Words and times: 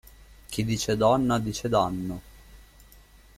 Chi 0.49 0.65
dice 0.65 0.97
donna, 0.97 1.37
dice 1.37 1.69
danno. 1.69 2.21